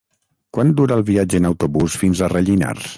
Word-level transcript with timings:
Quant 0.57 0.71
dura 0.79 0.97
el 1.01 1.05
viatge 1.11 1.43
en 1.43 1.49
autobús 1.53 2.01
fins 2.05 2.25
a 2.29 2.35
Rellinars? 2.37 2.89